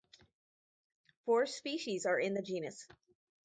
Four 1.25 1.45
species 1.45 2.07
are 2.07 2.17
in 2.19 2.33
the 2.33 2.41
genus. 2.41 2.87